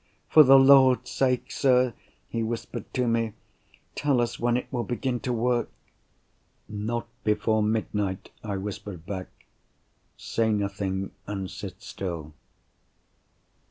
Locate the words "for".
0.29-0.41